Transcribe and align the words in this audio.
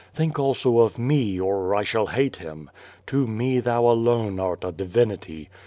Think 0.15 0.39
also 0.39 0.79
of 0.79 0.97
me, 0.97 1.39
or 1.39 1.69
1 1.69 1.83
shall 1.83 2.07
hate 2.07 2.37
Him. 2.37 2.71
To 3.05 3.27
me 3.27 3.59
thou 3.59 3.85
alone 3.85 4.39
art 4.39 4.63
a 4.63 4.71
divinity. 4.71 5.51